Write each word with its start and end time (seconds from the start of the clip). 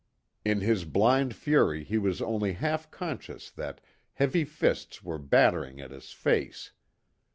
In 0.43 0.61
his 0.61 0.83
blind 0.83 1.35
fury 1.35 1.83
he 1.83 1.99
was 1.99 2.23
only 2.23 2.53
half 2.53 2.89
conscious 2.89 3.51
that 3.51 3.81
heavy 4.13 4.43
fists 4.45 5.03
were 5.03 5.19
battering 5.19 5.79
at 5.79 5.91
his 5.91 6.11
face. 6.11 6.71